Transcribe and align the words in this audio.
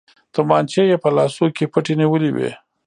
تمانچې 0.33 0.83
يې 0.89 0.97
په 1.03 1.09
لاسو 1.17 1.45
کې 1.55 1.65
پټې 1.73 1.93
نيولې 2.01 2.29
وې. 2.35 2.51